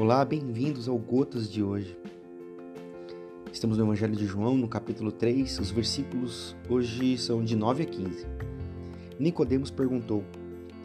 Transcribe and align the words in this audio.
Olá, 0.00 0.24
bem-vindos 0.24 0.88
ao 0.88 0.96
Gotas 0.96 1.52
de 1.52 1.62
hoje. 1.62 1.94
Estamos 3.52 3.76
no 3.76 3.84
Evangelho 3.84 4.16
de 4.16 4.24
João, 4.24 4.56
no 4.56 4.66
capítulo 4.66 5.12
3, 5.12 5.58
os 5.58 5.70
versículos 5.70 6.56
hoje 6.70 7.18
são 7.18 7.44
de 7.44 7.54
9 7.54 7.82
a 7.82 7.86
15. 7.86 8.26
Nicodemos 9.18 9.70
perguntou: 9.70 10.24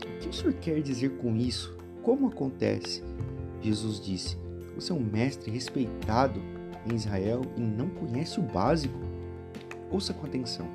O 0.03 0.19
que 0.19 0.27
o 0.27 0.33
senhor 0.33 0.53
quer 0.55 0.81
dizer 0.81 1.11
com 1.11 1.33
isso? 1.33 1.77
Como 2.03 2.27
acontece? 2.27 3.01
Jesus 3.61 4.01
disse: 4.01 4.37
Você 4.75 4.91
é 4.91 4.95
um 4.95 4.99
mestre 4.99 5.49
respeitado 5.49 6.41
em 6.85 6.93
Israel 6.93 7.41
e 7.55 7.61
não 7.61 7.87
conhece 7.87 8.37
o 8.41 8.43
básico? 8.43 8.99
Ouça 9.89 10.13
com 10.13 10.25
atenção. 10.25 10.67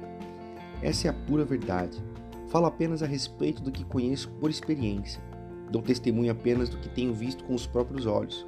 Essa 0.80 1.08
é 1.08 1.10
a 1.10 1.14
pura 1.26 1.44
verdade. 1.44 2.02
Falo 2.48 2.64
apenas 2.64 3.02
a 3.02 3.06
respeito 3.06 3.62
do 3.62 3.70
que 3.70 3.84
conheço 3.84 4.30
por 4.40 4.48
experiência. 4.48 5.20
Dou 5.70 5.80
testemunho 5.80 6.32
apenas 6.32 6.68
do 6.68 6.76
que 6.78 6.88
tenho 6.88 7.14
visto 7.14 7.44
com 7.44 7.54
os 7.54 7.66
próprios 7.66 8.06
olhos. 8.06 8.46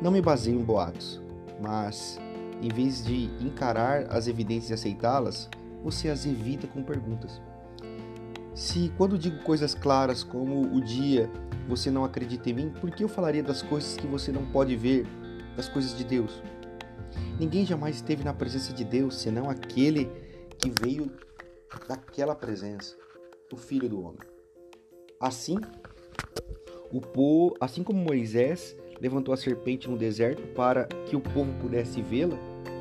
Não 0.00 0.10
me 0.10 0.20
baseio 0.20 0.58
em 0.58 0.64
boatos, 0.64 1.20
mas, 1.60 2.18
em 2.62 2.68
vez 2.68 3.04
de 3.04 3.24
encarar 3.44 4.06
as 4.10 4.26
evidências 4.26 4.70
e 4.70 4.74
aceitá-las, 4.74 5.48
você 5.82 6.08
as 6.08 6.24
evita 6.24 6.66
com 6.66 6.82
perguntas. 6.82 7.40
Se, 8.54 8.90
quando 8.96 9.18
digo 9.18 9.42
coisas 9.42 9.74
claras 9.74 10.24
como 10.24 10.74
o 10.74 10.80
dia, 10.80 11.30
você 11.68 11.90
não 11.90 12.04
acredita 12.04 12.48
em 12.48 12.54
mim, 12.54 12.72
por 12.80 12.90
que 12.90 13.04
eu 13.04 13.08
falaria 13.08 13.42
das 13.42 13.60
coisas 13.60 13.96
que 13.96 14.06
você 14.06 14.32
não 14.32 14.46
pode 14.46 14.74
ver, 14.76 15.06
das 15.54 15.68
coisas 15.68 15.96
de 15.96 16.04
Deus? 16.04 16.42
Ninguém 17.38 17.66
jamais 17.66 17.96
esteve 17.96 18.24
na 18.24 18.32
presença 18.32 18.72
de 18.72 18.82
Deus 18.82 19.16
senão 19.20 19.50
aquele 19.50 20.10
que 20.58 20.72
veio 20.82 21.12
daquela 21.86 22.34
presença, 22.34 22.96
o 23.52 23.56
Filho 23.56 23.88
do 23.88 24.00
Homem. 24.00 24.20
Assim, 25.20 25.56
o 26.90 27.00
povo, 27.00 27.54
assim 27.60 27.82
como 27.82 27.98
Moisés 27.98 28.76
levantou 29.00 29.34
a 29.34 29.36
serpente 29.36 29.88
no 29.88 29.96
deserto 29.96 30.42
para 30.54 30.84
que 31.06 31.16
o 31.16 31.20
povo 31.20 31.52
pudesse 31.60 32.00
vê-la 32.00 32.36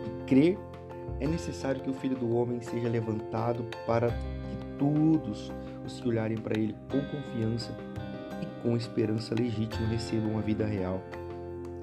e 0.06 0.26
crer, 0.26 0.58
é 1.20 1.28
necessário 1.28 1.82
que 1.82 1.90
o 1.90 1.94
Filho 1.94 2.16
do 2.16 2.36
Homem 2.36 2.62
seja 2.62 2.90
levantado 2.90 3.66
para 3.86 4.10
que 4.10 4.66
todos 4.78 5.52
os 5.86 6.00
que 6.00 6.08
olharem 6.08 6.38
para 6.38 6.60
ele 6.60 6.76
com 6.90 7.02
confiança 7.02 7.76
e 8.42 8.62
com 8.62 8.76
esperança 8.76 9.36
legítima 9.36 9.88
recebam 9.88 10.38
a 10.38 10.42
vida 10.42 10.66
real, 10.66 11.02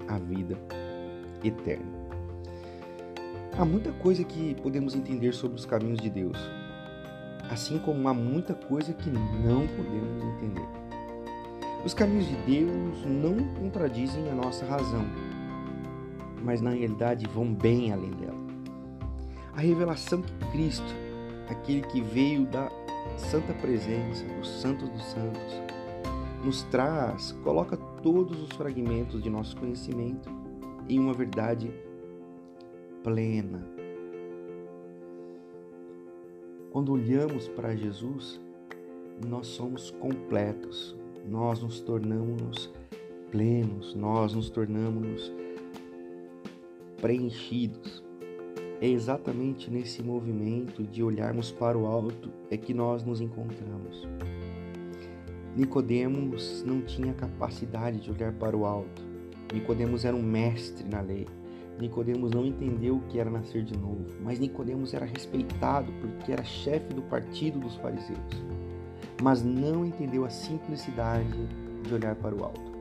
a 0.09 0.19
vida 0.19 0.57
eterna. 1.45 2.03
Há 3.59 3.65
muita 3.65 3.93
coisa 3.93 4.25
que 4.25 4.55
podemos 4.63 4.95
entender 4.95 5.33
sobre 5.35 5.59
os 5.59 5.67
caminhos 5.67 6.01
de 6.01 6.09
Deus, 6.09 6.39
assim 7.51 7.79
como 7.79 8.09
há 8.09 8.15
muita 8.15 8.55
coisa 8.55 8.95
que 8.95 9.11
não 9.11 9.67
podemos 9.67 10.25
entender. 10.25 10.82
Os 11.85 11.95
caminhos 11.95 12.29
de 12.29 12.37
Deus 12.37 13.05
não 13.05 13.37
contradizem 13.55 14.31
a 14.31 14.35
nossa 14.35 14.65
razão, 14.65 15.05
mas 16.45 16.61
na 16.61 16.71
realidade 16.71 17.27
vão 17.27 17.53
bem 17.53 17.93
além 17.93 18.11
dela. 18.13 18.41
A 19.57 19.61
revelação 19.61 20.23
que 20.23 20.33
Cristo, 20.53 20.95
aquele 21.49 21.83
que 21.83 22.01
veio 22.01 22.47
da 22.47 22.71
santa 23.17 23.53
presença, 23.55 24.25
dos 24.39 24.49
santos 24.61 24.89
dos 24.89 25.05
santos, 25.07 25.61
nos 26.45 26.63
traz, 26.65 27.33
coloca 27.43 27.77
todos 27.77 28.41
os 28.41 28.51
fragmentos 28.51 29.21
de 29.21 29.29
nosso 29.29 29.57
conhecimento 29.57 30.31
em 30.89 31.01
uma 31.01 31.13
verdade 31.13 31.73
plena. 33.03 33.67
Quando 36.71 36.93
olhamos 36.93 37.49
para 37.49 37.77
Jesus, 37.77 38.41
nós 39.27 39.49
somos 39.49 39.91
completos, 39.91 40.97
nós 41.27 41.63
nos 41.63 41.81
tornamos 41.81 42.73
plenos, 43.31 43.95
nós 43.95 44.35
nos 44.35 44.51
tornamos 44.51 45.33
preenchidos. 47.01 48.03
É 48.81 48.89
exatamente 48.89 49.71
nesse 49.71 50.03
movimento 50.03 50.83
de 50.83 51.03
olharmos 51.03 51.53
para 51.53 51.79
o 51.79 51.87
alto 51.87 52.31
é 52.51 52.57
que 52.57 52.75
nós 52.75 53.05
nos 53.05 53.21
encontramos. 53.21 54.09
Nicodemos 55.55 56.65
não 56.67 56.81
tinha 56.81 57.13
capacidade 57.13 58.01
de 58.01 58.11
olhar 58.11 58.33
para 58.33 58.57
o 58.57 58.65
alto. 58.65 59.03
Nicodemos 59.53 60.05
era 60.05 60.17
um 60.17 60.23
mestre 60.23 60.89
na 60.89 61.01
lei. 61.01 61.27
Nicodemos 61.79 62.31
não 62.31 62.47
entendeu 62.47 62.97
o 62.97 63.01
que 63.03 63.19
era 63.19 63.31
nascer 63.31 63.63
de 63.63 63.77
novo, 63.77 64.07
mas 64.23 64.39
Nicodemos 64.39 64.95
era 64.95 65.05
respeitado 65.05 65.93
porque 66.01 66.33
era 66.33 66.45
chefe 66.45 66.95
do 66.95 67.03
partido 67.03 67.59
dos 67.59 67.77
fariseus, 67.77 68.19
mas 69.23 69.41
não 69.45 69.87
entendeu 69.87 70.25
a 70.25 70.31
simplicidade 70.31 71.47
de 71.87 71.95
olhar 71.95 72.17
para 72.17 72.35
o 72.35 72.43
alto. 72.43 72.73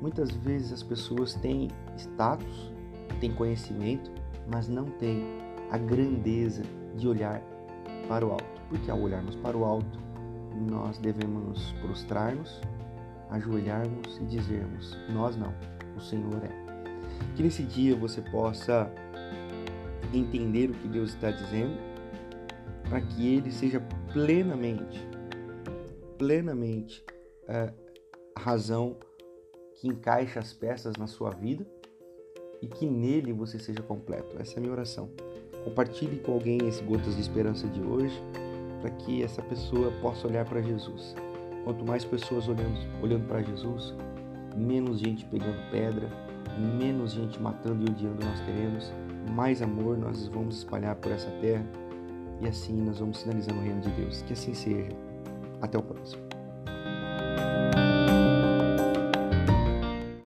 Muitas 0.00 0.32
vezes 0.32 0.72
as 0.72 0.82
pessoas 0.82 1.34
têm 1.34 1.68
status, 1.96 2.72
têm 3.20 3.32
conhecimento, 3.32 4.10
mas 4.52 4.68
não 4.68 4.84
têm 4.84 5.24
a 5.70 5.78
grandeza 5.78 6.64
de 6.96 7.06
olhar 7.06 7.40
para 8.08 8.26
o 8.26 8.32
alto, 8.32 8.62
porque 8.68 8.90
ao 8.90 9.00
olharmos 9.00 9.36
para 9.36 9.56
o 9.56 9.64
alto, 9.64 9.98
nós 10.68 10.98
devemos 10.98 11.72
prostrar-nos, 11.80 12.60
ajoelharmos 13.30 14.18
e 14.18 14.24
dizermos: 14.24 14.98
Nós 15.10 15.36
não, 15.36 15.54
o 15.96 16.00
Senhor 16.00 16.42
é. 16.42 16.64
Que 17.36 17.44
nesse 17.44 17.62
dia 17.62 17.94
você 17.94 18.20
possa 18.20 18.90
entender 20.12 20.70
o 20.70 20.74
que 20.74 20.88
Deus 20.88 21.10
está 21.10 21.30
dizendo, 21.30 21.78
para 22.88 23.00
que 23.00 23.34
Ele 23.34 23.52
seja 23.52 23.80
plenamente, 24.12 25.13
plenamente 26.18 27.04
é, 27.48 27.72
a 28.34 28.40
razão 28.40 28.96
que 29.74 29.88
encaixa 29.88 30.40
as 30.40 30.52
peças 30.52 30.94
na 30.96 31.06
sua 31.06 31.30
vida 31.30 31.66
e 32.60 32.66
que 32.66 32.86
nele 32.86 33.32
você 33.32 33.58
seja 33.58 33.82
completo. 33.82 34.36
Essa 34.40 34.54
é 34.54 34.58
a 34.58 34.60
minha 34.60 34.72
oração. 34.72 35.10
Compartilhe 35.64 36.18
com 36.18 36.32
alguém 36.32 36.58
esse 36.66 36.82
Gotas 36.82 37.14
de 37.14 37.20
Esperança 37.20 37.66
de 37.68 37.82
hoje, 37.82 38.18
para 38.80 38.90
que 38.90 39.22
essa 39.22 39.42
pessoa 39.42 39.90
possa 40.02 40.26
olhar 40.26 40.44
para 40.44 40.60
Jesus. 40.60 41.14
Quanto 41.64 41.84
mais 41.84 42.04
pessoas 42.04 42.46
olhando, 42.48 42.78
olhando 43.02 43.26
para 43.26 43.42
Jesus, 43.42 43.94
menos 44.56 44.98
gente 44.98 45.24
pegando 45.26 45.70
pedra, 45.70 46.08
menos 46.78 47.12
gente 47.12 47.40
matando 47.40 47.84
e 47.86 47.90
odiando 47.90 48.24
nós 48.24 48.40
teremos, 48.40 48.92
mais 49.34 49.62
amor 49.62 49.96
nós 49.96 50.26
vamos 50.28 50.58
espalhar 50.58 50.94
por 50.96 51.10
essa 51.12 51.30
terra 51.40 51.64
e 52.40 52.46
assim 52.46 52.74
nós 52.82 52.98
vamos 52.98 53.18
sinalizando 53.18 53.58
o 53.58 53.62
reino 53.62 53.80
de 53.80 53.90
Deus. 53.90 54.22
Que 54.22 54.34
assim 54.34 54.52
seja. 54.52 55.13
Até 55.64 55.78
o 55.78 55.82
próximo. 55.82 56.33